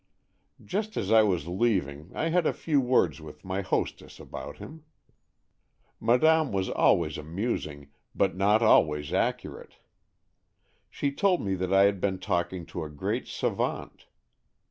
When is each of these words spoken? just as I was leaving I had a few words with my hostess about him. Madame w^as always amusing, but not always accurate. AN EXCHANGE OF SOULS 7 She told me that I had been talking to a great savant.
just 0.65 0.97
as 0.97 1.11
I 1.11 1.21
was 1.21 1.47
leaving 1.47 2.09
I 2.15 2.29
had 2.29 2.47
a 2.47 2.53
few 2.53 2.81
words 2.81 3.21
with 3.21 3.45
my 3.45 3.61
hostess 3.61 4.19
about 4.19 4.57
him. 4.57 4.83
Madame 5.99 6.49
w^as 6.51 6.73
always 6.75 7.19
amusing, 7.19 7.91
but 8.15 8.35
not 8.35 8.63
always 8.63 9.13
accurate. 9.13 9.73
AN 9.75 9.77
EXCHANGE 10.89 10.93
OF 10.93 10.97
SOULS 10.97 10.99
7 11.01 11.09
She 11.11 11.11
told 11.15 11.41
me 11.45 11.53
that 11.53 11.71
I 11.73 11.83
had 11.83 12.01
been 12.01 12.17
talking 12.17 12.65
to 12.65 12.83
a 12.83 12.89
great 12.89 13.27
savant. 13.27 14.07